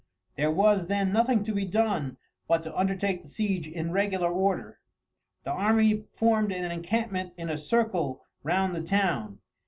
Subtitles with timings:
[0.35, 2.17] There was, then, nothing to be done
[2.47, 4.79] but to undertake the siege in regular order.
[5.43, 9.37] The army formed an encampment in a circle round the town.